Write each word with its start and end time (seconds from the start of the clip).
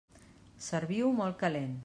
Serviu-ho 0.69 1.13
molt 1.21 1.41
calent. 1.47 1.79